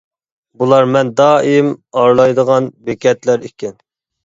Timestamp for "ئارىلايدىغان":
2.01-2.73